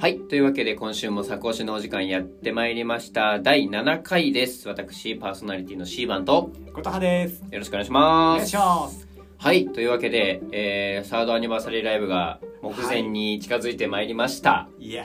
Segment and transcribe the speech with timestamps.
[0.00, 0.20] はい。
[0.20, 3.40] というわけで、今週もサコーシのお時間やってまいりました。
[3.40, 4.68] 第7回です。
[4.68, 7.42] 私、パーソナリティの C 番と、ことはです。
[7.50, 8.38] よろしくお願いしおます。
[8.38, 9.08] 願いします。
[9.38, 9.66] はい。
[9.66, 14.68] というわけで、えー、サードアニバーサリーライブが目前に近づいてまいりました。
[14.78, 15.04] いや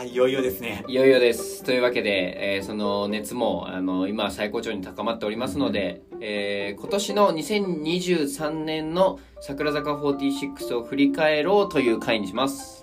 [0.00, 0.84] ー、いよいよですね。
[0.88, 1.62] い、よいよです。
[1.62, 12.77] というわけで、えーその熱も、あの、今最高潮に高まっておりますので、えー今年の2023年の桜坂46を振り返ろうという回にします。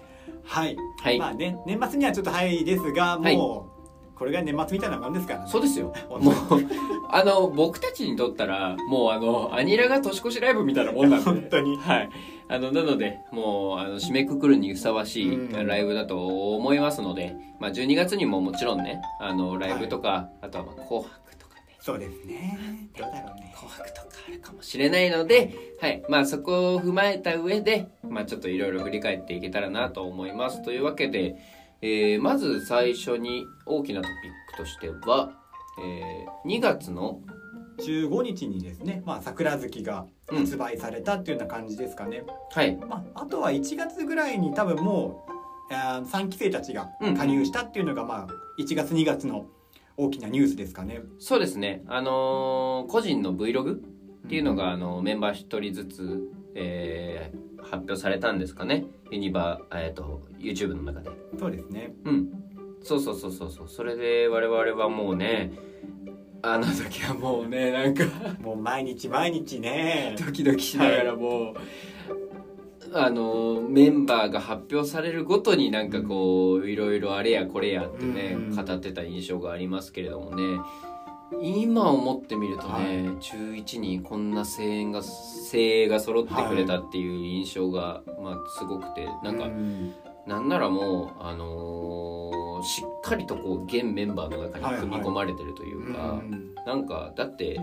[0.45, 0.75] はい。
[1.01, 1.19] はい。
[1.19, 3.75] まあね、年末にはちょっと早いですが、もう、はい
[4.15, 5.45] これが年末みたいなもんですからね。
[5.49, 5.93] そうですよ。
[6.07, 6.61] 本も当う、
[7.09, 11.25] あの、僕たちにとったら、もうあの、アニラが年越しライブみたいなもんなんで。
[11.29, 12.09] 本当にはい。
[12.47, 21.44] あの、なので、もう、あの、締めくくるにふさわしいうんライブだと思いますので、まあ、12月にももちろんね、あの、ライブとか、あとは、まあ、紅白とかね、
[21.85, 22.57] そうですね。
[22.97, 23.53] どうだろうね。
[23.55, 26.03] 紅白とかあるかもしれないので、はい。
[26.09, 30.63] まあ、そこを踏まえた上で、まあ、ちょっといろいろ振り返っていけたらなと思います。
[30.63, 31.35] というわけで、
[31.83, 34.15] えーまず最初に大きなトピッ
[34.53, 35.29] クとしては、
[35.79, 37.19] えー2月の
[37.77, 42.23] 15日にですね、まあ、桜月が発売されたっていうような感じですかね。
[42.51, 42.75] はい。
[42.77, 45.23] まあ、あとは1月ぐらいに多分も
[45.69, 48.27] う、あー3期生たちが加入したっていうのが、まあ、
[48.59, 49.45] 1月2月の
[49.97, 51.01] 大きなニュースですかね。
[51.19, 51.83] そうですね。
[51.87, 53.79] あのー個人の Vlog っ
[54.27, 58.85] ていうのが、あのメンバー一人ずつ、えー発表されたんですかね。
[59.11, 61.09] ユニバー、えっ、と、YouTube の中で。
[61.37, 61.93] そうですね。
[62.05, 62.29] うん。
[62.83, 63.67] そうそうそうそうそう。
[63.67, 65.51] それで我々はもうね、
[66.43, 68.03] あの時はもうね、なんか、
[68.39, 70.15] もう毎日毎日ね。
[70.23, 71.55] ドキドキしながらもう、
[72.93, 78.55] あのメンバーが発表されるごとになんかこういろいろあれやこれやってね、うん。
[78.55, 80.59] 語ってた印象がありますけれどもね。
[81.41, 83.19] 今思ってみるとね、はい。
[83.19, 89.93] 中1にこんな声援が精鋭が揃ってくれたっていう印象が、まあ、すごくてなんか、うん。
[90.27, 97.59] なんならもう、あのーしっかりとこう現メンバーの中に組み込まれてるというか、うんなんかだって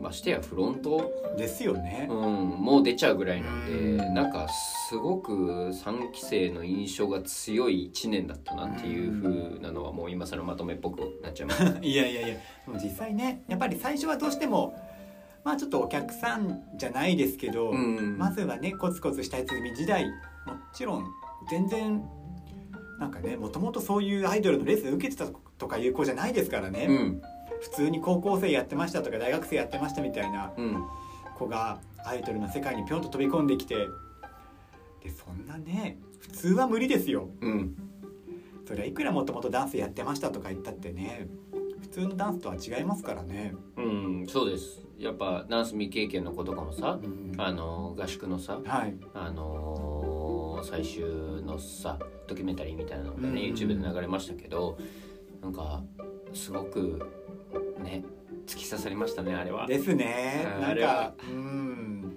[0.00, 2.06] ましてやフロントですよね。
[2.10, 2.18] うん、
[2.58, 4.48] もう出ちゃうぐらいなんで、うんなんか
[4.88, 11.62] すごく3期生の印象が強い1年だったなっていう風なのはもう今更まとめっぽくなっちゃいます。
[11.82, 14.74] いやいやいやでも実際ねやっぱり最初はどうしても
[15.44, 20.06] まあちょっとお客さんじゃないですけど、うん、まずはねコツコツしたやつみ時代
[20.46, 21.04] もちろん
[21.50, 22.02] 全然
[22.98, 25.26] なんかねもともとそういうアイドルのレッスン受けてた
[25.58, 27.22] とかいう子じゃないですからね、うん、
[27.60, 30.84] 普通に高校生やってましたとか大学生やってましたみたいなうん、
[31.36, 33.74] 子がアイドルの世界にぴょんと飛び込んできて
[35.02, 37.28] でそんなね普通は無理ですよ。
[37.40, 37.76] うん、
[38.66, 41.28] それはいくらもともとダンスやってましたとか言ったってね
[41.80, 44.82] 普通のダンスとは違いますからね、うん、そうです。
[44.98, 46.98] やっぱダンス未経験の子とかもさ、
[47.36, 48.94] あの合宿のさ、はい。
[49.14, 51.04] あの最終
[51.44, 53.36] のさドキュメンタリーみたいなのがね、うん。
[53.36, 54.78] YouTube で流れましたけど、
[55.42, 55.82] なんか
[56.32, 57.25] すごく
[57.86, 58.04] ね
[58.46, 59.66] 突き刺さりましたねあれは。
[59.66, 60.46] ですね。
[60.56, 62.16] あなんかうん。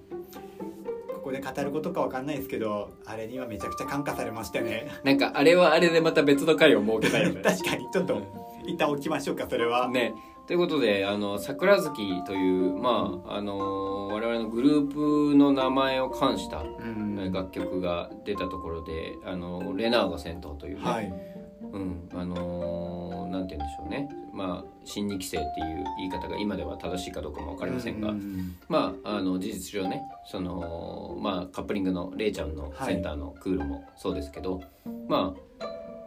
[1.15, 4.89] ここで語ることかわかんないですけどあれにはめちゃくちゃ感化されましたね。
[5.03, 7.41] なんかあれはあれでまた別の回を設けたいよね。
[7.43, 7.89] 確かに。
[7.91, 8.21] ちょっと
[8.65, 10.13] 一旦置きましょうかそれは、ね、
[10.45, 17.31] ということであの桜月という、まあ、あの我々のグループの名前を冠したうん。
[17.31, 34.61] 楽曲が出たところであのレナーが先頭というね、はいうんあのなんて言うんでしょうね、まあ、新2期生っていう言い方が今では正しいかどうかも分かりませんが、うんまあ、あの事実上ねその、まあ、カップリングのレイちゃんのセンターのクールもそうですけど、
[35.07, 35.49] まあ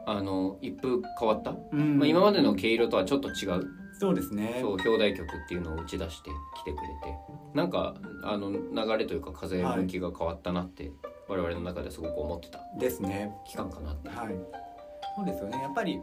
[0.04, 1.98] あの一風変わった、うん。
[1.98, 3.66] まあ、今までの毛色とはちょっと違う。
[3.98, 4.58] そうですね。
[4.60, 7.16] そう表題曲っていうのを打ち出してきてくれて。
[7.54, 10.90] なんかあの流れというか風向きが変わったなって、
[11.28, 13.32] 我々の中ですごく思ってたですね。
[13.46, 14.08] 期間かなって。
[14.08, 14.34] はい
[15.16, 15.60] そうですよね。
[15.62, 16.00] やっぱり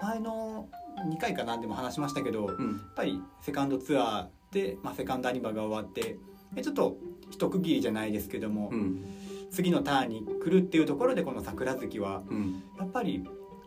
[0.00, 0.68] 前の
[1.10, 6.18] 2回かなでも話しましたけどやっうんぱりセカンドツアーで、まあ、セカンドアニバが終わって
[6.54, 6.96] でちょっと
[7.30, 9.04] 一区切りじゃないですけども、うん。
[9.50, 12.62] 次のターンに来るっていうところでこの桜月はうん。
[12.78, 13.24] やっぱり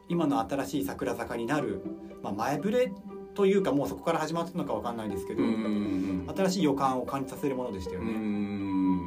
[0.07, 1.81] 今の新しい桜坂になる、
[2.23, 2.91] まあ、前触れ
[3.35, 8.11] というかもうそこから始まったのかわかんないですけど、うん新しい予感を感じさせるものでしたようね。
[8.11, 9.01] ん。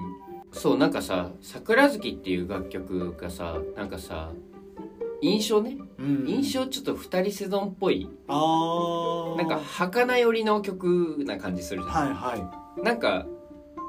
[0.52, 4.32] そうなんかさ「桜月」っていう楽曲がさなんかさ
[5.22, 5.76] 印象ね。
[5.98, 6.24] うん。
[6.28, 8.08] 印象ちょっと二人セゾンっぽい。
[8.28, 9.36] あー。
[9.36, 13.26] なんか儚寄りの曲な感じするじゃん、はいはなんか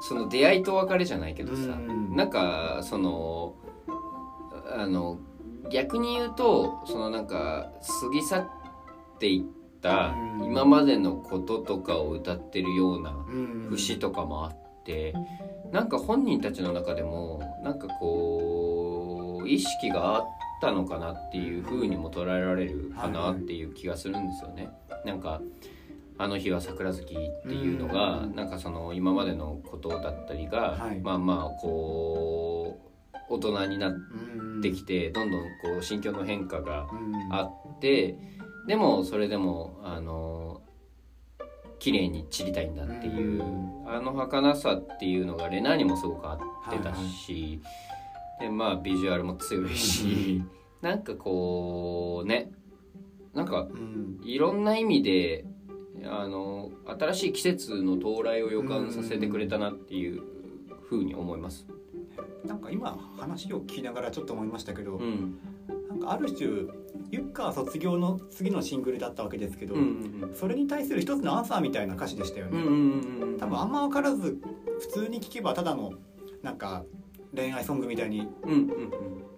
[0.00, 1.46] その出会いと別れじゃないけい。
[1.46, 3.54] どさ、うんなんかその
[4.76, 5.18] あの
[5.70, 7.70] 逆に言うとそのなんか
[8.02, 8.48] 過ぎ去っ
[9.18, 10.44] ていったうん。
[10.46, 13.66] 今までのこととかを歌ってるようなうん。
[13.70, 15.14] 節とかもあって
[15.72, 24.70] なんか本人たちの中でもなんかこう意識があったったのかなっていう風にも捉えられるかなっていう気がするんですよね。
[25.04, 25.40] なんか
[26.16, 28.34] あの日は桜月っていうのが、うん。
[28.34, 31.00] なんかその今までのことだったりが、はい。
[31.00, 32.78] まあまあこ
[33.12, 35.46] う大人になっうんてきて、どんどんこ
[35.80, 38.16] う心境の変化がうんあって
[38.66, 40.62] でもそれでもあの
[41.78, 46.38] 綺麗に散りたいんだっていう、うあの儚さっていうのがレナにもすごく合
[46.68, 47.60] ってたし、
[48.40, 50.42] でまあビジュアルも強いし、
[50.82, 52.50] なんかこうね
[53.32, 54.20] なんかうん。
[54.24, 55.44] いろんな意味で
[56.04, 60.22] あの新しい季節の到来を予感させてくれたなっていう
[60.88, 61.66] ふうに思います。
[62.44, 65.38] なんか今話を聞きながらちょっと思いましたけど、うん。
[65.88, 66.46] なんかある種
[67.10, 69.84] ユッカー卒業の次のシングルだったわけですけど、うんう
[70.26, 73.38] んそれに対する一つのアンサーみたいな歌詞でしたよね、うんうんうんうん。
[73.38, 74.38] 多分あんま分からず
[74.80, 75.92] 普通に聴けばただの
[76.42, 76.84] なんか
[77.34, 78.68] 恋愛ソングみたいにうんうんうん。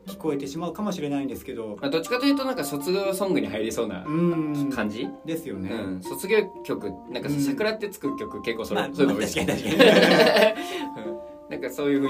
[0.07, 1.77] 聞こえてしまうかもしれないんですけど。
[1.81, 4.71] まあ、どっちかというとなんか卒業ソングに入りそうなうん。
[4.73, 7.41] 感じ、ですよね、うん、卒業曲なんかさうん。
[7.43, 9.75] 桜ってつく曲結構それ、まあそういうの多い確かに確かに。
[11.09, 11.13] う
[11.49, 11.51] ん。
[11.51, 12.09] なんかそういう雰囲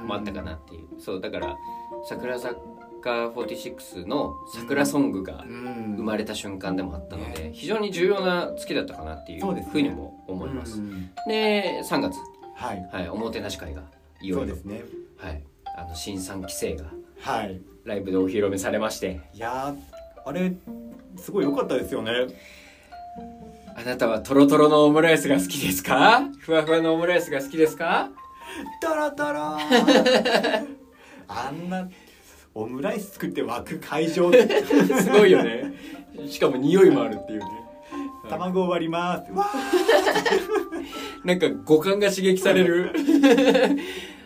[0.00, 1.56] 気もあったかなっていう、そうだから
[2.04, 5.94] 桜坂46の桜ソングがうん。
[5.96, 9.72] 生まれた瞬間でもあったので、非常に重要な月だったかなっていうそうですね。
[9.72, 10.78] ふうにも思います。
[10.78, 12.16] うんで3月、
[12.54, 12.88] はい。
[12.92, 13.82] はい、おもてなし会が
[14.20, 14.36] いよいよ。
[14.38, 14.82] そうですね
[15.22, 15.42] はい、
[15.76, 16.84] あの新3期生が
[17.20, 17.60] はい。
[17.84, 19.20] ライブでお披露目されまして。
[19.34, 20.52] いやーあれ
[21.16, 22.12] すごい良かったですよね。
[23.76, 26.22] あなたはトロトロのオムライスが好きですか？
[26.40, 28.10] ふわふわのオムライスが好きですか？
[28.80, 29.58] タラタラ
[31.28, 31.88] あんな
[32.54, 34.30] オムライス作って湧く会場。
[34.32, 35.72] すごいよね。
[36.28, 37.46] しかも匂いもあるっていうね。
[38.28, 39.32] 卵を割ります。
[39.32, 39.46] わ
[41.24, 42.92] なんか五感が刺激される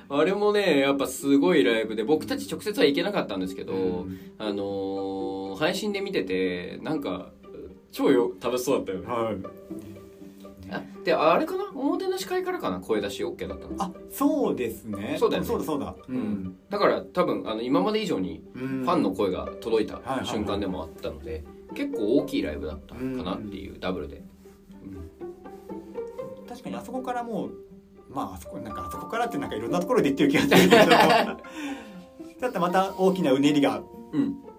[0.08, 3.76] あれもねやっぱすごいライブで僕たち直接は行けなかったんですけど、う
[4.08, 4.18] ん。
[4.38, 7.30] あのー配信で見ててなんか
[7.90, 9.06] 超よ楽しそうだったよね。
[9.06, 9.36] はい。
[10.70, 11.70] あであれかな？
[11.74, 12.80] おもてなし会からかな？
[12.80, 15.16] 声出し OK だったのあそうですね。
[15.18, 15.48] そうだよね。
[15.48, 15.96] そうだそうだ。
[16.08, 16.56] うん。
[16.68, 21.44] だから多分あの今まで以上にフファンの声が届いた瞬間でもあったので、
[21.74, 24.22] 結構大きいライブだったかなっていう、ダブルで、
[26.46, 27.50] 確かにあそこからもう
[28.16, 30.90] まああそこなんかあそこからってなんかいろんなところで言ってる気がするけど
[32.40, 33.82] だってまた大きなうねりが
[34.12, 34.18] う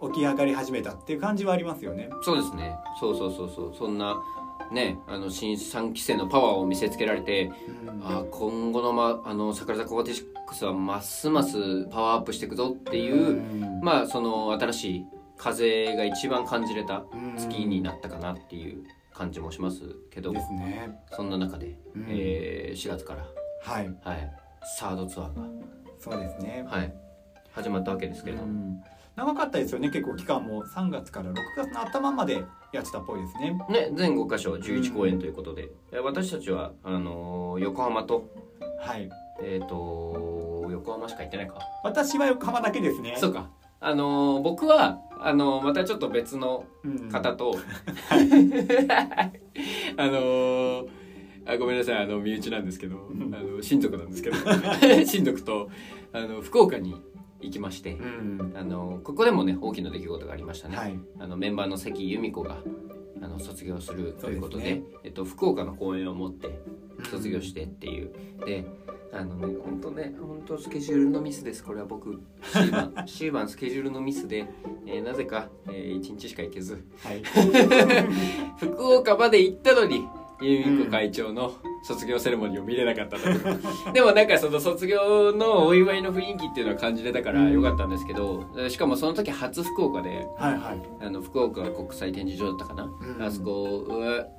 [0.09, 2.09] ん、起き上がり始めたっていう感じはありますよね。
[2.21, 2.75] そうですね。
[2.99, 3.75] そうそうそうそう。
[3.75, 4.21] そんな
[4.71, 7.51] ねあの新3期生のパワーを見せつけられて、
[8.03, 13.79] あー今後の,、ま、あの桜坂46はますますパワーアップしていくぞっていう、うん。
[13.81, 15.05] まあその新しい
[15.37, 18.83] 風が一番感じれたうん月になったかなっていう
[19.13, 19.81] 感じもします
[20.11, 20.99] けど、ですね。
[21.11, 22.05] そんな中で、うん。
[22.09, 23.25] えー4月から、
[23.61, 23.95] はい。
[24.03, 24.31] はい、
[24.77, 25.43] サードツアーが、
[25.99, 26.65] そうですね。
[26.67, 26.93] はい、
[27.51, 28.43] 始まったわけですけれど。
[28.43, 28.81] も、うん。
[29.15, 29.89] 長かったですよね。
[29.89, 30.63] 結構期間も。
[30.63, 33.57] 3月から6月の頭までやってたっぽいですね。
[33.69, 38.29] ね、全5箇所11公演ということで、え私たちはあのー横浜と,、
[38.79, 39.09] はい。
[39.41, 43.15] えー、と横浜しか行ってないか、私は横浜だけですね。
[43.17, 43.49] そうか。
[43.79, 47.09] あのー僕はあのーまたちょっと別のうん。
[47.09, 47.55] 方と、
[48.11, 50.96] あのー
[51.47, 51.97] あごめんなさい。
[51.97, 53.33] あの身内なんですけど、ん。
[53.33, 54.35] あの親族なんですけど。
[55.05, 55.69] 親族と
[56.11, 56.95] あの福岡に
[57.39, 58.53] 行きまして、うん。
[58.53, 60.99] あのここでもね大きな出来事がありましたね、はい。
[61.19, 62.61] あのメンバーの関由美子が
[63.21, 64.83] あの卒業するということでね。
[65.03, 66.59] えっと、福岡の公演を持って
[67.09, 68.11] 卒業してっていう、
[68.45, 68.65] で
[69.13, 71.63] あのね本当ね本当スケジュールのミスです。
[71.63, 74.47] これは僕 C 番 C 番スケジュールのミスで、
[74.85, 76.83] えーなぜか、え1日しか行けず。
[77.03, 77.21] はい。
[78.59, 80.05] 福岡まで行ったのに
[80.39, 81.53] 由美子会長の
[81.83, 83.29] 卒業セレモニーを見れなかったと。
[83.29, 83.35] い
[83.89, 91.05] うでもなんかその卒業のお祝いの雰囲気っていうのは感じれたからよかったんですけどしかもその時初福岡ではいはい。
[91.05, 93.23] あの福岡国際展示場だったかな、うん。
[93.23, 93.87] あそこ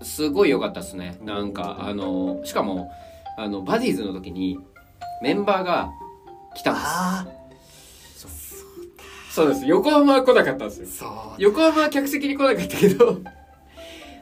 [0.02, 1.18] すごい良かったですね。
[1.24, 2.90] なんかあのしかも
[3.36, 4.58] あのバディーズの時に
[5.22, 5.90] メンバーが
[6.54, 6.86] 来たんです。
[6.86, 7.26] あ
[9.30, 9.66] そうです。
[9.66, 11.34] 横浜は来なかったんですよ。
[11.38, 13.18] 横浜は客席に来なかったけど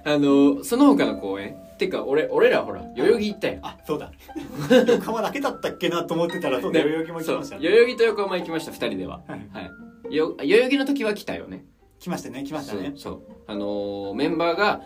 [0.04, 4.10] あのその他の公演てか俺俺らほら代々木行ったよあそうだ。
[4.88, 7.62] 横浜だけだったっけなと思ってたらそうだ代々木も来ましたね。
[7.68, 9.22] 代々木と横浜行きました2人では。
[9.26, 9.48] はい。
[9.52, 9.70] は
[10.10, 10.14] い。
[10.14, 11.64] よ代々木の時は来たよね。
[11.98, 12.92] 来ましたね来ましたね。
[12.96, 14.82] そうあのーメンバーが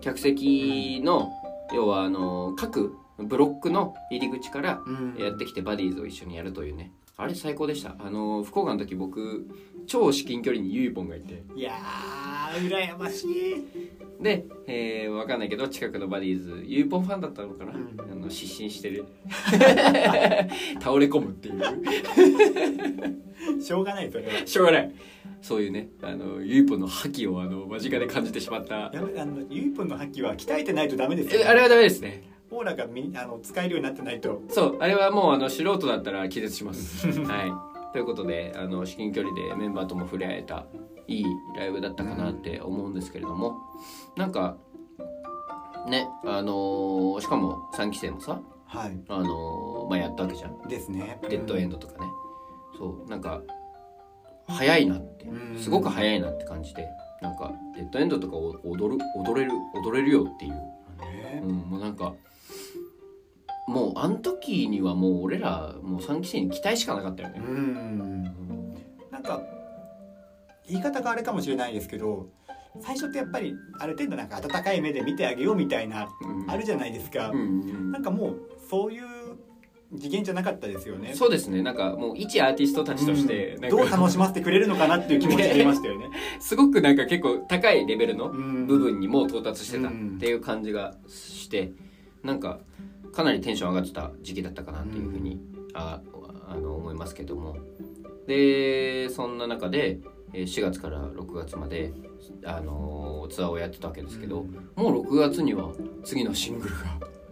[0.00, 1.30] 客席の、
[1.74, 5.16] 要はあのー各ブロックの入り口からうん。
[5.18, 6.92] やってきてバディーズを一緒にやるというね。
[7.16, 7.94] あれ最高でした。
[7.98, 9.46] あのー福岡の時僕
[9.86, 11.42] 超至近距離にユイポンがいて。
[11.54, 13.64] いやー羨ましい。
[14.22, 18.00] で、えー、わかんないけど近くのバディーズユーポンファンだったのかな、うん。
[18.00, 19.04] あの失神してる。
[20.80, 21.62] 倒れ込むっていう。
[23.62, 24.30] しょうがないそれは。
[24.46, 24.92] しょうがない。
[25.40, 28.92] そういうねあのユーポンの覇気をあの間近で感じてしまった。
[28.94, 32.22] やめあのユーポンの覇気は鍛えてないとダメですよ、えあれはダメですね。
[32.50, 34.42] オーラがみあの使えるようになってないと。
[34.48, 37.08] そうあれはもうあの素人だったら気絶します。
[37.26, 40.66] はいということであの至近距離でメンバーとも触れ合えた
[41.06, 41.24] いい
[41.56, 43.58] ライブだったかなって思うんですけれども、
[44.16, 44.56] なんか
[45.88, 48.98] ねあのーしかも3期生もさはい。
[49.08, 50.58] あのーまあやったわけじゃん。
[50.68, 51.18] ですね。
[51.28, 52.06] デッドエンドとかね、
[52.78, 53.42] そうなんか
[54.48, 55.26] 早いなって。
[55.26, 55.58] うん。
[55.58, 56.88] すごく早いなって感じで
[57.20, 62.14] なんかデッドエンドとかを踊る踊れる踊れるよっていう、ねうん、もうなんか
[63.66, 68.24] もうあの時にはもう俺らもう3期生に期待しかなかったようね、ん。
[69.10, 69.40] なんか
[70.68, 72.28] 言い方があれかもしれないですけど
[72.80, 76.50] 最初ってやっぱりある程度なんか温かい目で見てあげようみたいなうん。
[76.50, 79.02] あるじゃないですか、うんうんなんかもうそういう
[79.94, 81.12] 次元じゃなかったですよね。
[81.14, 81.60] そうですね。
[81.62, 83.68] なんかもう一アーティストたちとしてうん。
[83.68, 86.06] どう楽しませてくれるのかなっていう気持ちでいましたよね。
[86.40, 88.66] すごくなんか結構高いレベルのうん。
[88.66, 91.72] 部分にもう到達してたっうんていう感じがして
[92.24, 92.60] なんか
[93.12, 95.40] かなりテンション上がってた時期だったかなっていうふうに、
[95.74, 96.00] あ
[96.48, 97.56] あの思いますけども。
[98.26, 99.98] でそんな中で
[100.32, 101.92] 4月から6月まで、
[102.44, 104.44] あのーツアーをやってたわけですけど、
[104.76, 105.72] もう6月には
[106.04, 106.74] 次のシングル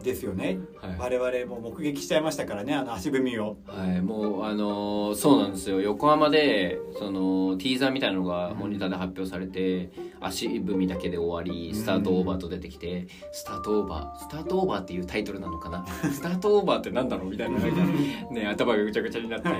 [0.02, 0.58] ですよね。
[0.80, 1.18] が、はい。
[1.20, 3.58] 我々も目撃しちゃいましたからねあの足踏みを。
[3.66, 5.80] はい、もうあのーそうなんですよ。
[5.80, 9.90] 横浜でそのティーザーみたいなのがモニターで発表されて、
[10.20, 15.86] 足踏みだけで終わりスタートオーバーと出てきて、スタートオーバースタートオーバーっていうタイトルなのかな？
[16.10, 17.30] スタートオーバーってなんだろう？
[17.30, 19.48] みたいなね 頭がぐちゃぐちゃになって。
[19.50, 19.54] で、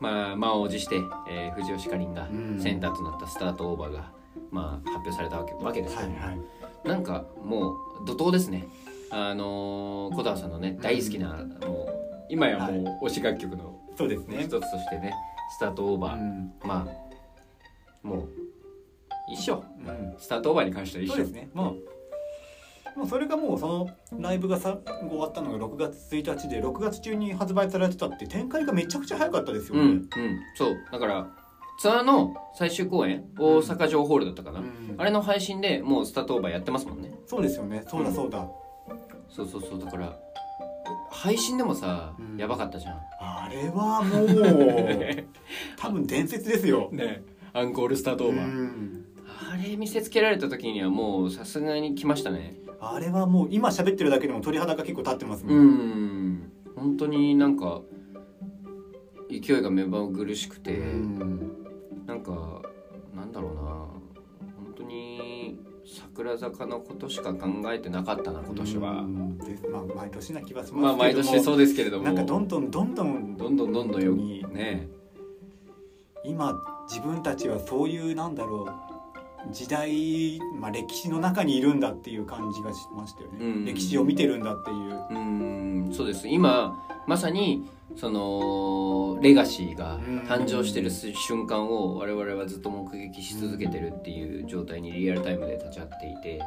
[0.00, 0.96] まあ、満を持して、
[1.28, 2.60] えー藤吉かりんがうん。
[2.60, 4.12] センターとなったスタートオーバーが、
[4.50, 6.88] まあ、発表されたわけわけですけど、はいはい。
[6.88, 8.66] なんかもう怒涛ですね。
[9.10, 14.38] あのー小田さんのね大好きな、もう今やもう推し楽曲のそうですね。
[14.44, 14.50] 一つ。
[14.50, 15.12] としてね
[15.56, 16.52] スタートオーバー、うん。
[16.64, 18.28] まあもう
[19.32, 19.64] 一緒。
[19.86, 20.14] うん。
[20.18, 21.16] スタートオーバーに関しては一緒。
[21.16, 21.50] ですね。
[21.52, 21.76] もう
[23.00, 24.76] もうそれがもうそのライブがさ
[25.08, 29.80] 終わったのが6月1日で6月中に発売されてたって展開がめちゃくちゃ早かったですよね。
[29.80, 30.06] うんうん。
[30.54, 30.76] そう。
[30.92, 31.26] だから
[31.78, 34.94] ツアーの最終公演大阪城ホールだったかな、うん。
[34.98, 37.10] あれの配信でもうスタートオーバーやってますもんね。
[37.24, 37.84] そうですよね。
[37.88, 38.46] そうだそうだ。
[39.30, 39.80] そうそうそう。
[39.82, 40.18] だから
[41.10, 42.36] 配信でもさ、うん。
[42.36, 43.00] やばかったじゃん。
[43.18, 45.24] あれはもう
[45.78, 46.90] 多分伝説ですよ。
[46.92, 47.22] ね。
[47.54, 49.06] アンコールスタートオーバー、うん。
[49.52, 55.54] あれ見せつけられた時にはもうさすがに来ましたねあれはもう今喋ってるだけでも鳥肌が結構立ってますも。
[55.54, 55.66] うん。
[55.66, 57.82] ん本当になんか
[59.28, 61.52] 勢いが目まぐるしくて、うん。
[62.06, 62.62] なんか
[63.14, 63.60] なんだろうな。
[64.56, 69.38] 本当に桜坂のことしか考えてなかったな今年は、うん。
[69.38, 70.86] ですまあ毎年な気がしますけども。
[70.86, 72.04] まあ毎年そうですけれども。
[72.04, 74.54] なんかどんどんどんどんどんどんどんどんよ本当に。
[74.54, 74.88] ね。
[76.24, 76.54] 今
[76.88, 78.89] 自分たちはそういうなんだろう
[79.50, 83.64] 時代、まあ、歴史の中にいるんだっていう感じがしましたよね、うん。
[83.64, 85.06] 歴史を見てるんだっていう。
[85.10, 85.90] うん。
[85.92, 86.28] そうです。
[86.28, 96.40] 今まさにそのレガシーが誕生してる瞬間を我々はずっと目撃し続けてるっていう状態にリアルタイムで立ち会っていて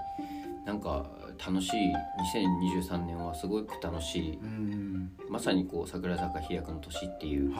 [0.65, 1.05] なんか
[1.45, 1.93] 楽しい。
[2.37, 4.37] 2023年はすごく楽しい。
[4.37, 5.11] うん。
[5.29, 7.51] まさにこう桜坂飛躍の年っていう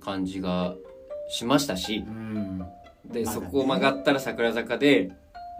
[0.00, 0.74] 感じが
[1.28, 2.66] しましたしうん
[3.12, 5.10] で、そこを曲がったら桜坂で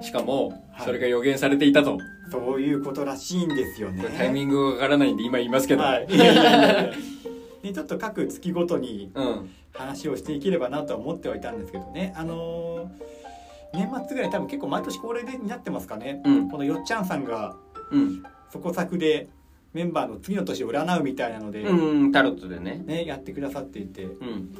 [0.02, 0.86] しかもはい。
[0.86, 1.98] それが予言されていたと、
[2.30, 4.02] そういうことらしいんですよね。
[4.02, 6.06] これタイミングがわからないんで今言いますけど、はい。
[6.08, 6.92] いやいやいやいや。
[7.62, 9.50] でちょっと各月ごとにうん。
[9.72, 12.14] 話をしていければなとは思ってはいたんですけどね。
[12.16, 12.88] あのー
[13.76, 16.22] 年末ぐらい多分結構毎年恒例になってますかね。
[16.24, 16.48] うん。
[16.48, 17.56] このよっちゃんさんが
[17.90, 18.22] うん。
[18.52, 19.28] そこ作で
[19.72, 22.80] メンバーの次の年を占うみたいなので、うんタロットでね。
[22.84, 24.04] ね、やってくださっていて。
[24.04, 24.54] うん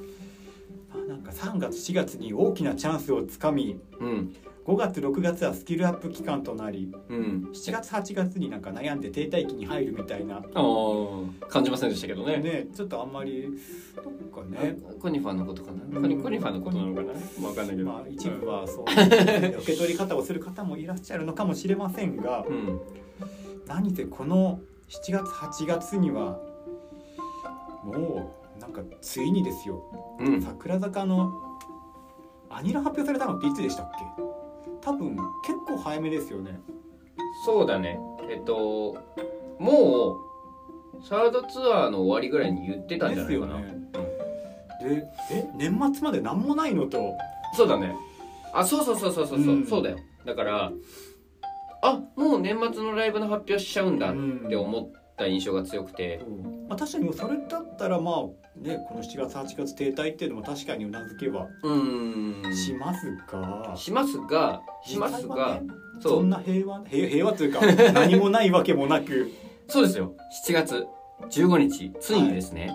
[1.24, 4.36] か3月4月に大きなチャンスをつかみうん。
[4.64, 7.50] 5月6月はスキルアップ期間となりうん。
[7.52, 10.42] 7月8月になんか悩んで停滞期に入るみたいな。
[11.48, 12.38] 感じませんでしたけどね。
[12.38, 13.48] ねちょっとあんまり
[13.94, 14.76] どっかね。
[15.00, 15.84] コニファーのことかな？
[15.84, 16.02] うん。
[16.02, 17.12] コニコニファーのことなのかな？
[17.40, 18.84] まあわかんないけど、まあ一部はそう。
[18.84, 22.80] 受け取り方をする方もいらっしゃるのかもしれませんがうん。
[23.66, 26.38] 何せこの7月8月には
[27.84, 29.82] もうなんかついにですよ。
[30.18, 30.42] うん。
[30.42, 31.32] 桜坂の
[32.50, 34.22] アニラ発表されたのっていつでしたっけ？
[34.80, 36.58] 多分結構早めですよね。
[37.44, 37.98] そうだね。
[38.30, 38.96] えっと
[39.58, 40.16] も
[40.94, 43.90] うサードツアーの終わりぐらいに言ってたんじゃないかな、ですよね。
[44.82, 47.14] でえ年末まで何もないのと。
[47.54, 47.94] そうだね。
[48.52, 49.66] あそうそうそうそうそうそう、うん。
[49.66, 49.98] そうだよ。
[50.24, 50.72] だから
[51.82, 54.12] あもう年末のライブの発表しちゃうんだっ
[54.48, 56.20] てう思った印象が強くて、
[56.68, 61.48] まあ、確かにそれだったらまあねこの7月8月停滞っていうのも確かにうなずけば
[62.52, 65.68] しますが、しますがしますがね
[66.00, 67.60] そそんな平和平平和というか
[67.92, 69.30] 何もないわけもなく。
[69.68, 70.14] そうですよ。
[70.46, 70.86] 7月
[71.30, 72.70] 15日ついにですね、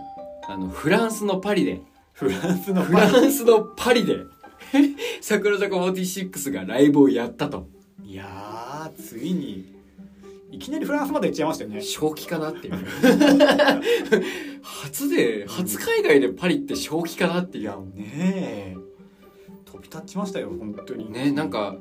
[0.47, 1.81] あのフランスのパリで
[2.13, 4.17] フランスのフランスのパリで
[5.21, 7.67] 桜坂46がライブをやったと。
[8.03, 9.78] いやーついに
[10.51, 11.81] いきなりフランスまで行っちゃいましたよね。
[11.81, 12.73] 正気かなっていう。
[14.63, 18.77] 初で初海外でパリって正気かなっていやいうねえ
[19.65, 21.11] 飛び立ちましたよ本当に。
[21.11, 21.77] ねなんか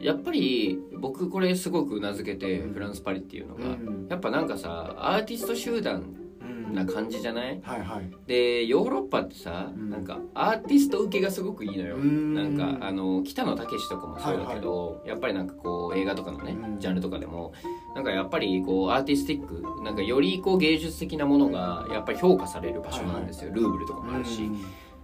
[0.00, 2.72] やっぱり僕これすごく名付けてうん。
[2.72, 4.06] フランスパリっていうのが、うん。
[4.08, 6.25] やっぱなんかさアーティスト集団うん
[6.72, 17.52] な感じじゃないはいはいでヨーロッパってさ、うんなんかアーティスト受けがすごくいいのよ、んなんかあの北野武とかもそうだけど、やっぱりなんかこう映画とかのね、ジャンルとかでも
[17.94, 24.50] なんかやっぱりこうアーティスティックなんかよりこう芸術的なものがやっぱり評価される場所なんですよ、ルーブルとかもあるし、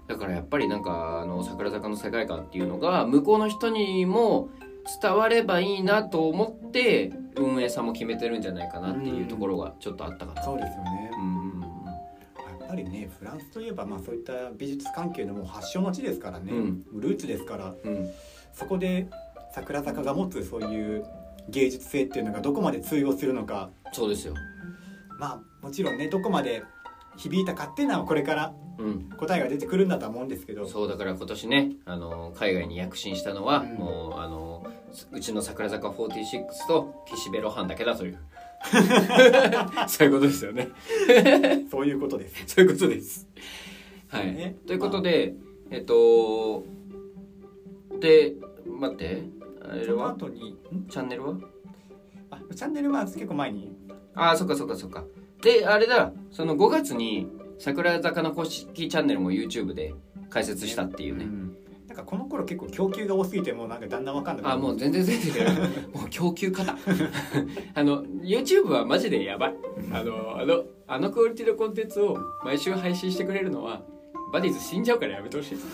[0.07, 4.51] だからやっぱりなんかあの桜坂の世界観っていうのが向こうの人にも
[5.01, 7.83] 伝わればいいなと思って運営さん。
[7.83, 11.11] も決めてるんじゃないかなっていうところがちょっとあったかなそうですよね。
[11.15, 11.61] うんうんうん。
[11.61, 11.67] や
[12.65, 16.85] っぱりねフランスといえばまあそういった美術関係のもう発祥の地ですからね、うん。
[17.01, 17.75] ルーツですから。
[17.85, 18.09] うん。
[18.53, 19.09] そこで
[19.53, 21.05] 桜坂が持つそういう
[21.49, 23.71] 芸術性っていうのがどこまで通用するのか。
[23.93, 24.35] そうですよ。
[25.19, 26.63] まあもちろんねどこまで
[27.17, 29.11] 響いたかっていうのはこれからうん。
[29.19, 30.67] 答えが出てくるんだとは思うんですけど。
[30.67, 33.75] そうだから今年ねあの海外に躍進したのは、うん。
[33.75, 34.42] もうあの
[35.13, 38.19] うちの桜坂46と岸辺露伴だけだという。
[39.89, 40.69] そういうことですよね。
[41.71, 42.45] そういうことです。
[42.47, 43.29] そういうことです。
[44.09, 44.57] はい、ね。
[44.67, 45.35] ということで、
[45.71, 46.65] えっと
[48.01, 48.35] で
[48.67, 49.23] 待って。
[49.65, 50.11] あれは？
[50.11, 50.87] 後にん？
[50.89, 51.37] チャンネルは？
[52.31, 53.71] あチャンネルは結構前に。
[54.15, 55.05] ああそっかそっかそっか。
[55.43, 56.13] であれだ。
[56.31, 59.95] その5月に桜坂の公式チャンネルも YouTube で
[60.31, 61.57] 開設したっていうね、うん
[61.93, 64.57] なんかこの頃結構供給が多すぎてもうなんかだんだんわかんなくなる。
[64.57, 65.47] あもう全然全然。
[65.93, 66.73] もう供給方
[67.75, 69.55] あの YouTube はマジでやばい。
[69.93, 73.83] あのあのあのクオリティのコンテンツを毎週配信してくれるのは
[74.33, 75.59] バディズ死んじゃうからやめてほしい。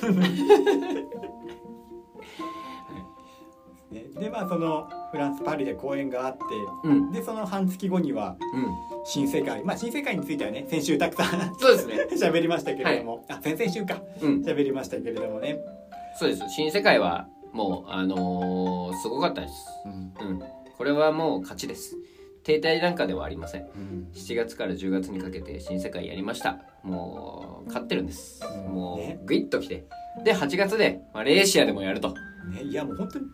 [3.95, 4.05] ね。
[4.19, 6.43] でまあそのフランスパリで公演があって
[6.83, 7.13] うん。
[7.13, 8.67] でその半月後にはうん。
[9.05, 12.09] 新世界まあ新世界についてはね先週たくさんそうですね。
[12.11, 14.03] 喋りましたけれども、あ先々週か。
[14.21, 14.41] うん。
[14.41, 15.61] 喋りましたけれどもね、
[16.19, 16.43] そうです。
[16.49, 19.55] 新世界はもうあのーすごかったです。
[19.87, 20.43] うん。
[20.77, 21.97] これはもう勝ちです。
[22.43, 23.67] 停滞なんかではありません。
[24.15, 26.59] 7月から10月にかけて新世界やりました。
[26.83, 28.43] もう勝ってるんです。
[28.67, 28.73] うん。
[28.73, 29.87] もねうグイッときて。
[30.25, 32.15] で8月でマレーシアでもやると。
[32.53, 33.27] ね、いやもう本当に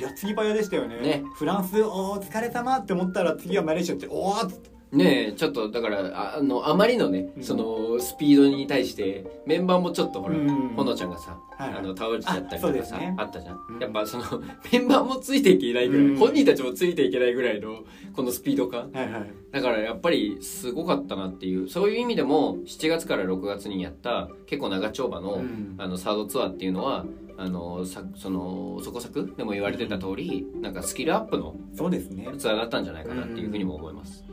[0.00, 1.00] 矢継ぎ早でしたよね。
[1.00, 1.22] ね。
[1.34, 7.42] フランスお疲れ様って思ったら次はマレーシアっておーっつってねえちょっとだからああのあまりのね、うん。
[7.42, 10.68] そのスピードに対してメンバーもちょっとほら、うん。
[10.76, 11.70] ほのちゃんがさ、はい。
[11.70, 14.24] はいあの倒れちゃったりあそうとかさあ,、ねったじゃん、うんやっぱその
[14.72, 16.16] メンバーもついていけないぐらい、うん。
[16.16, 18.90] 本人たちもついていけないぐらいのこのスピード感。
[18.92, 19.30] はいはい。
[19.50, 25.74] だからやっぱりすごかったなっていうそういう意味でも7月から6月にやった結構長丁場の,、うん。
[25.78, 27.04] あのサードツアーっていうのは
[27.38, 32.28] あのさそのそこさくでも言われてた通り、なんかスキルアップのそうですね。
[32.38, 34.24] ツアーだったんじゃないかなっていうふうにも思います。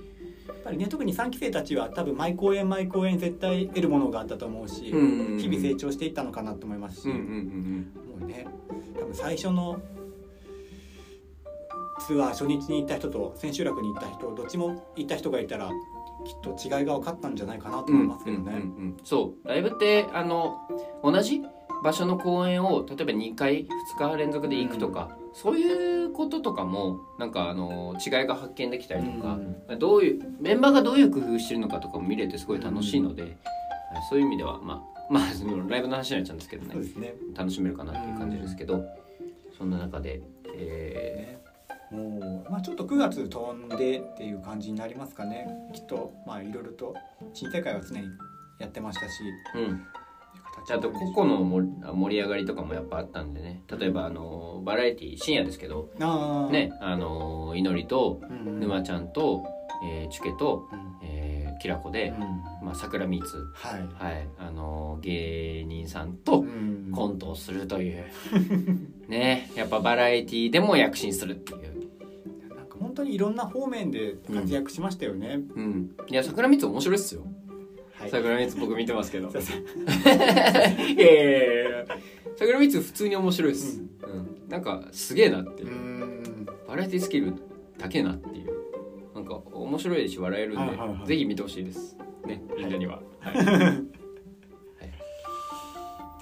[0.64, 8.48] やっぱりね特に3期生たちは多分毎公演毎公演絶対得るものがあったと思うし、うん日々成長していったのかなと思いますし、うんうんうんもうね
[8.98, 9.82] 多分最初の
[12.08, 15.70] ツアー初日に行った人と千秋楽に行った人どっちも行った人がいたら
[16.26, 18.44] きっと違いが分かったんじゃないかなとうん思いますけどね。
[18.46, 18.98] うんうんうん。
[19.04, 19.48] そう。
[19.48, 20.58] ライブってあの
[21.04, 21.42] 同じ？
[21.84, 23.68] 場所の公演を例えば2回
[23.98, 29.38] 2日連続で行くとか、そういうこととかもなんかあの違いが発見できたりとか、
[29.78, 33.38] どういうメンバーがどういう工夫してるのかとかも見れてすごい楽しいので、はい
[34.10, 35.24] そういう意味ではまあまあ
[35.68, 36.76] ライブの話になっちゃうんですけどね。
[36.96, 37.14] ね。
[37.36, 38.84] 楽しめるかなっていう感じですけど、
[39.56, 40.22] そんな中で、
[40.56, 41.38] え
[41.92, 45.48] もう、まあ、ちょっと9月飛んでっていう感じになりますかね。
[45.74, 46.96] きっとまあいろいろと
[47.34, 48.08] 新世界は常に
[48.60, 49.86] やってましたしーうん、
[50.70, 53.64] あと個々の盛盛り上がりとかもやっぱあったんでね。
[53.78, 55.90] 例えばあのバラエティ深夜ですけど。
[56.00, 56.52] あー。
[56.52, 58.60] ねあのいのりとうんうん。
[58.60, 59.44] 沼ちゃんと、
[59.86, 60.80] えー、チュケと、うん。
[61.04, 62.14] えーきらこで、う
[62.64, 62.66] ん。
[62.66, 63.38] まあ、桜蜜。
[63.54, 63.88] はい。
[63.94, 64.28] はい。
[64.38, 66.92] あの芸人さんとうん。
[66.92, 68.04] コントをするという。
[69.08, 72.54] ねやっぱバラエティでも躍進するっていう。
[72.56, 75.96] なんか本当にいろんな方面で活躍しましたよね、うん。
[76.10, 77.26] いや桜蜜面白いっすよ
[78.04, 78.12] はい。
[78.12, 79.30] 桜蜜僕見てますけど。
[79.32, 79.40] いや
[80.94, 81.86] いやいや
[82.82, 84.50] 普通に面白いです、うん。
[84.50, 85.70] なんかすげえなっていう。
[85.70, 86.46] う、ん。
[86.68, 87.34] バラエティスキル
[87.78, 88.54] 高えなっていう。
[89.16, 91.08] なんか面白いし笑えるんで、はいはいはい。
[91.08, 91.98] ぜひ見てほしいです。
[92.26, 93.42] ねみんなには、はい、と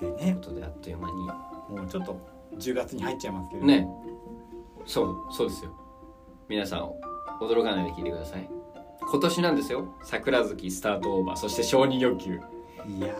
[0.05, 0.09] い。
[0.09, 0.37] うでね。
[0.41, 1.13] ことであっという間に。
[1.15, 2.19] もうちょっと
[2.57, 3.65] 10月に入っちゃいますけど。
[3.65, 3.87] ね。
[4.85, 5.71] そうそうですよ。
[6.49, 6.91] 皆さん
[7.39, 8.60] 驚かないで聞いてください
[9.11, 9.93] 今年なんですよ。
[10.03, 11.35] 桜月スタートオーバー。
[11.35, 12.35] そして承認欲求。
[12.87, 13.13] いや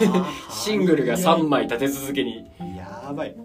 [0.00, 0.24] ー。
[0.50, 2.50] シングルが3枚立て続けに。
[2.74, 3.36] やばい。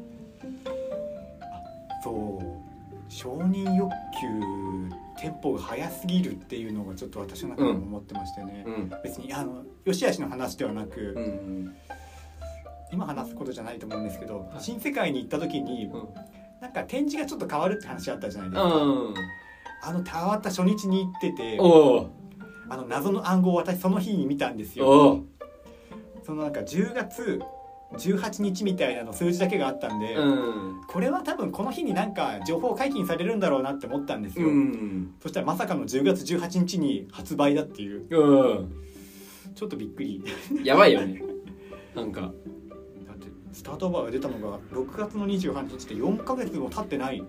[1.42, 3.12] あそう。
[3.12, 3.90] 承認欲
[4.22, 8.94] 求テンポが速すぎるっていうのがちょっと私の中でも思ってましてね、うん。
[9.04, 11.76] 別にあの吉しの話ではなく、うん
[12.92, 14.64] 今話すことじゃないと思うんですけど、はい。
[14.64, 16.10] 新世界に行った時にうん。
[16.62, 19.14] なんか展示がちょっと変わるって話あったじゃないですか、うん
[19.82, 21.58] あの変わった初日に行ってて
[22.70, 25.24] あの謎の暗号を私その日に見たんですよ。
[26.24, 27.42] そのなんか10月
[27.94, 30.82] 18日みたいなの数字だけがあったんで、うん。
[30.88, 35.16] これは多分この日になんか情報解禁されるんだろうなって思ったんですうよ、ん。
[35.22, 38.06] そしたらまさかの10月18日に発売だっていう。
[38.16, 38.72] うん。
[39.56, 40.24] ちょっとびっくり。
[40.64, 41.24] やばいよね。
[41.96, 42.22] なんか。
[42.22, 42.32] だっ
[43.18, 47.24] てスタートバーが出たのが6月の28日って4ヶ月も経ってない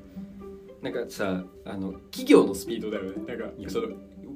[0.83, 3.13] なんかさあの企業のスピードだよね。
[3.27, 3.89] なんかその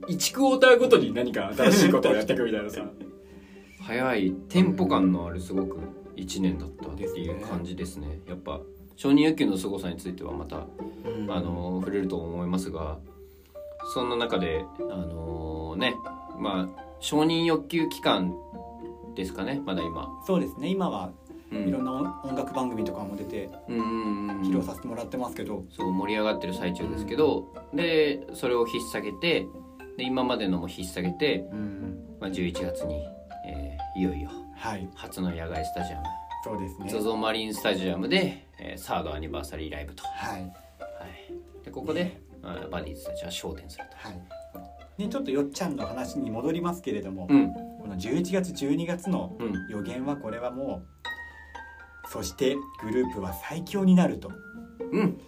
[0.09, 2.85] 1クォーターごとに何か新しいことをやっていくみたいなさ。
[3.81, 5.79] 早いテンポ感のあるすごく
[6.17, 8.21] 1年だったっていう感じですね。
[8.27, 8.61] やっぱ
[8.97, 10.67] 承認欲求の凄さについてはまた
[11.29, 12.99] あの触れると思いますが
[13.93, 15.95] そんな中であのね
[16.39, 18.35] まあ承認欲求期間
[19.15, 20.69] ですかねまだ今、そうですね。
[20.69, 21.13] 今は
[21.53, 29.47] うん、いろんな番組とかも出て披露させてもらってますけど、そう盛り上がってる最中ですけどでそれを引っ提げて
[29.97, 31.45] で今までのも引っ提げて、
[32.21, 32.97] まあ、11月に、
[33.47, 34.89] えーいよいよはい。
[34.97, 36.03] 初の野外スタジアム。
[36.43, 36.87] そうですね。
[36.91, 40.43] ZOZO マリンスタジアムで、えーサードアニバーサリーライブと、ははい。
[40.43, 44.21] い、でここで、あバディーズたちは焦点するはい。
[44.99, 47.53] ね、ちょっとよっちゃんの話に戻りますけれども、とうん。
[47.53, 49.53] この11月12月のうん。
[49.71, 50.87] 予言はこれはもう
[52.09, 54.31] そしてグループは最強になると。
[54.93, 55.21] うん。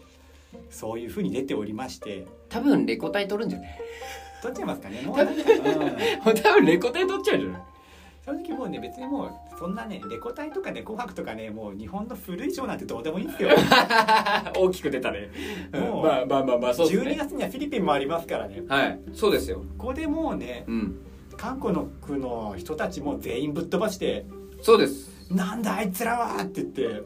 [0.70, 2.26] そういうふうに出ておりまして。
[2.48, 3.78] 多分レコ大取るんじゃない
[4.42, 5.02] 取っちゃいますかね。
[5.06, 5.32] もうなんか、
[6.26, 6.34] うん。
[6.36, 7.62] 多分レコ大取っちゃうんじゃない？
[8.26, 13.50] 正直もうね別にもうそんなねレコ大とかね紅白とかねもう日本の古い賞なんてどうでもいいんですよ。
[14.58, 15.30] 大きく出たね、
[15.72, 18.62] もうまあまあまあまあそうです12ね月にはフィリピンもありますからね。
[18.68, 18.98] はい。
[19.12, 19.64] そうですよ。
[19.78, 20.96] ここでもうねうん。
[21.36, 24.24] 韓国の区の人たちも全員ぶっ飛ばして
[24.62, 27.02] そうです「なんだあいつらは!」って言って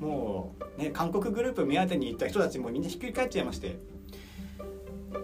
[0.00, 3.78] もうね韓国グループ目当てに行った人たちもみんなひっくり返っちゃいまして。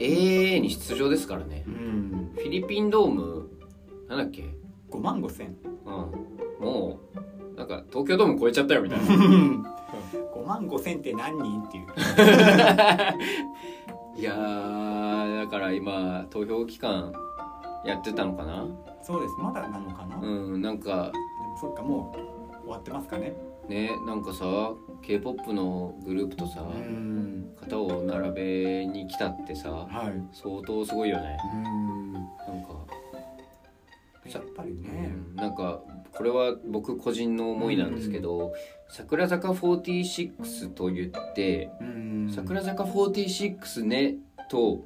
[0.00, 1.62] AA に出場ですからね。
[1.68, 2.30] うん。
[2.34, 3.48] フィリピンドーム
[4.08, 4.42] なんだっけ
[4.90, 5.94] ？5万5千うん。
[6.64, 6.98] も
[7.54, 9.04] うなんか東京ドーム超えちゃったよみたいな。
[9.04, 9.62] 5
[10.46, 11.86] 万5千って何人っていう。
[14.18, 17.12] いやーだから今投票期間
[17.84, 18.66] やってたのかな？
[19.02, 19.34] そうです。
[19.38, 21.12] まだなのかな、うんなんか
[21.60, 23.32] そっかもう終わってますかね。
[23.68, 24.44] ねなんかさ
[25.02, 27.54] k p o p のグループとさうん。
[27.60, 30.22] 肩を並べに来たってさはい。
[30.32, 31.38] 相当すごいよね。
[31.54, 32.12] うん。
[32.12, 32.24] なん
[32.62, 32.84] か
[34.26, 35.36] やっぱりうね、ん。
[35.36, 35.80] なんか
[36.12, 38.54] これは僕個人の思いなんですけど、
[38.88, 42.32] 桜坂46と言って、うん。
[42.34, 44.16] 桜坂46ね
[44.48, 44.84] と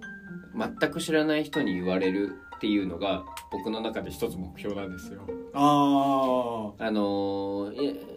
[0.57, 5.23] 全く知らない人に言われるっていうのが僕の中で一つ目標なんですよ。
[5.55, 7.73] ああの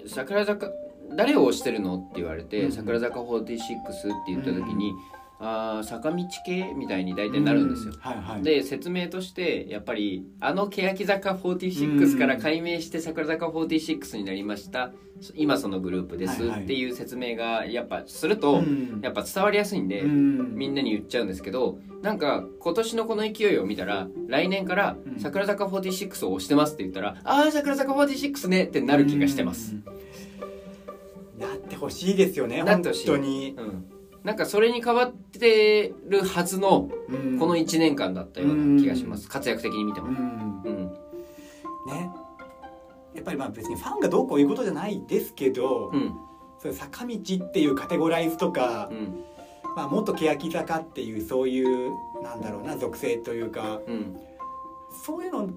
[0.08, 0.68] 桜坂
[1.16, 3.62] 誰を推してるのって言われて、うん桜坂46って
[4.30, 4.94] 言った時に、
[5.44, 7.94] あー坂道系みたいに大体なるんですよ。
[8.00, 8.44] はいはい。
[8.44, 14.92] で説明としてやっぱりあの欅坂46から改名して桜坂46になりました。
[15.36, 19.02] 今そのグループですっていう説明がやっぱするとうん。
[19.02, 20.56] やっぱ伝わりやすいんでうん。
[20.56, 25.20] みんなに言っちゃうんですけどなんか今年のこの勢いを見たら来年からうん。
[25.20, 29.74] 桜坂46を推してますって言ったらああ桜坂46ねってなる気がしてます。
[29.76, 29.84] うん。
[31.40, 33.91] なってほしいですよね本当に、うん
[34.24, 37.40] なんかそれに変わってるはずのうん。
[37.40, 39.28] この1年間だったような気がします。
[39.28, 40.08] 活躍的に見ても。
[40.08, 40.62] うん。
[40.64, 40.86] うん。
[41.88, 42.12] ね。
[43.16, 46.14] やっぱりまあ別にファンがどうこういうことじゃないですけど、うん。
[46.62, 49.24] そ坂道っていうカテゴライズとかう、ん。
[49.76, 54.18] まあ、元欅坂っていうそういうなんだろうな属性というかうん。
[55.04, 55.48] そういうの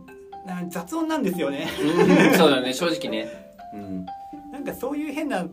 [0.46, 1.68] な雑音なんですよね。
[1.82, 2.38] うん。
[2.38, 2.72] そうだね。
[2.74, 3.28] 正直ね。
[3.74, 4.06] うん。
[4.52, 5.44] なんかそういう変な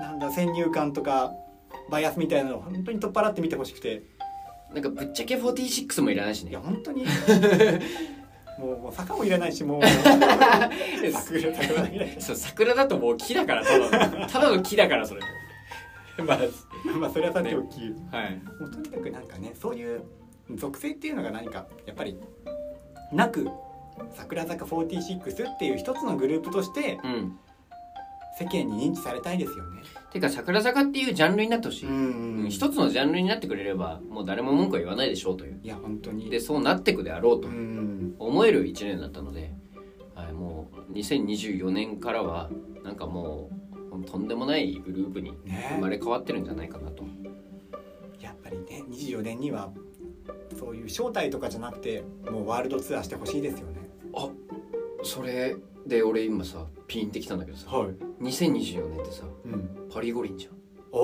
[0.00, 1.32] なんだ先入観とか
[1.90, 4.02] バイアスみたいなのを本当に取っ払ってみてほしくて。
[4.72, 6.50] なんかぶっちゃけ46もいらないしね。
[6.50, 7.04] いや本当に。
[8.58, 9.82] もうもう坂もいらないしもう。
[11.12, 12.16] 桜坂もいらない。
[12.18, 15.20] そう桜だともう木だからただの ただの木だからそれ。
[16.24, 16.38] まあ
[16.98, 18.40] まあそれはさておき、はい。
[18.60, 20.02] もうとにかくなんかねそういう
[20.54, 22.18] 属性っていうのが何かやっぱり
[23.12, 23.48] なく
[24.14, 27.38] 桜坂46っていう一つのグループとしてうん
[28.38, 29.82] 世間に認知されたいですよね。
[30.12, 32.50] てか桜坂っていうジャンルになってほしい、うんん。
[32.50, 35.60] 一つのジャンルになってくれればもう誰も文句は言わないでしょうという。
[35.62, 36.30] いや本当に。
[36.30, 37.48] でそうなってくであろうと。
[37.48, 39.52] うん思える1年だったので、
[40.14, 42.50] はい、もう2024年からは
[42.84, 43.50] なんかも
[43.92, 47.04] うとんでもないグループに生まねれ変わってるんじゃないかなと。
[48.20, 49.70] やっぱりね24年には
[50.58, 53.90] そういう招待とかじゃなくてもうワールドツアーしてほしいですよね。
[55.02, 57.88] それで俺今さピンってきたんだけどさはい。
[58.22, 59.88] 2024年ってさうん。
[59.92, 60.52] パリ五輪じゃん
[60.92, 60.98] お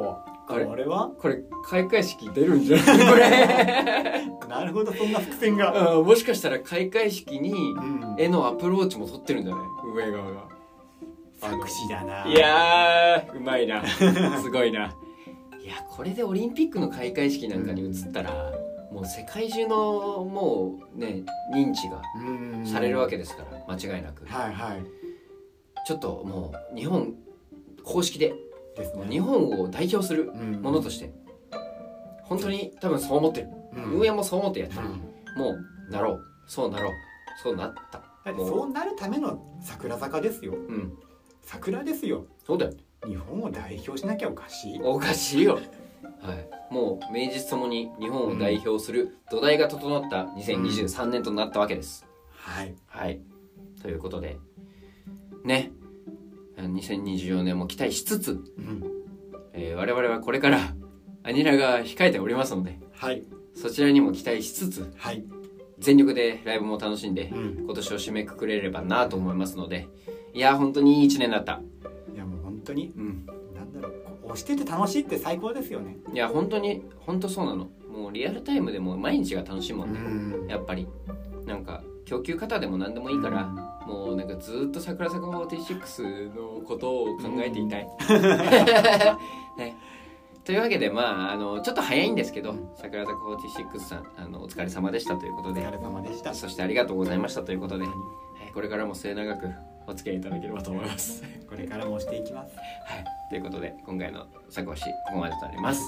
[0.00, 0.16] お。
[0.46, 0.64] あれ？
[0.66, 1.08] あれは？
[1.18, 3.08] これ開会式出るんじゃない？
[3.08, 5.96] これ なるほどそんな伏線が。
[5.98, 9.64] うんもしかしたら開会式にうん絵のアプローチも取ってるんじゃない？
[9.96, 10.48] 上側が
[11.40, 12.26] 作詞だな。
[12.26, 13.84] いやーうまいな
[14.40, 14.94] すごいな
[15.62, 18.52] いやこれでオリンピックの開会式なんかに移ったら、
[18.94, 22.30] もう世界中のもうね認知がう
[22.60, 22.66] ん。
[22.66, 24.24] されるわけですから間違いなく。
[24.26, 24.82] はいはい。
[25.86, 27.12] ちょっともう日本
[27.82, 28.34] 公式で
[28.76, 29.06] ですね。
[29.10, 30.62] 日本を代表するうん。
[30.62, 31.12] ものとして
[32.22, 33.48] 本当に多分そう思ってる。
[33.74, 33.84] うん。
[33.98, 35.40] 運営もそう思ってやってるうん。
[35.42, 35.50] も
[35.88, 36.20] うなろう。
[36.46, 36.92] そうなろう。
[37.42, 38.00] そうなった。
[38.24, 40.54] そうなるための桜坂ですよ。
[40.54, 40.96] うん。
[41.42, 42.26] 桜ですよ。
[42.46, 42.72] そうだよ。
[43.06, 44.80] 日本を代表しなきゃおかしい。
[44.82, 45.58] おかしいよ
[46.24, 52.74] はいもう名実ともに日本を代表する土台が整った2023年となったわけです、はい。
[52.86, 53.20] はい
[53.82, 54.38] ということで
[55.44, 55.70] ね
[56.56, 58.82] 2024年も期待しつつ、うん。
[59.52, 60.74] えー我々はこれから
[61.22, 63.22] アニラが控えておりますのではい。
[63.54, 65.24] そちらにも期待しつつはい。
[65.78, 67.64] 全力でライブも楽しんでうん。
[67.64, 69.88] 今年を締めくくれればなと思いますので
[70.32, 71.60] いや本当にいい1年だった
[72.12, 73.26] いやもう本当にうん
[74.36, 75.96] してて楽しいって最高ですよね。
[76.12, 77.68] いや本当に本当そうなの。
[77.90, 80.48] もうリアルタイムでも毎日が楽しいもんね、ん。
[80.48, 80.86] やっぱり。
[81.46, 83.44] なんか供給方でも何でもいいから、
[83.86, 87.88] もうなんかずっと桜坂46のことを考えていたい。
[89.56, 89.76] ね、
[90.44, 95.60] というわけでまああのちょっと早いんですけど桜坂46さんあのお疲れ様でしたということで。
[95.60, 96.34] お疲れ様でした。
[96.34, 98.52] そしてありがとうございましたということで、はい。
[98.52, 99.50] これからも末永く
[99.86, 101.22] お付き合いいただければと思います。
[101.48, 102.56] これからも押していきます。
[102.56, 105.82] はい、ということで今回の「サコシ」ここまでとなります。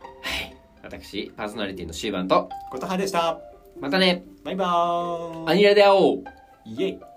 [0.00, 0.08] は
[0.46, 3.38] い、私パーソナリティのシーバンとことはでした。
[3.78, 5.52] またねバイバーイ。
[5.52, 6.24] アニラで会おう
[6.64, 7.13] イエイ。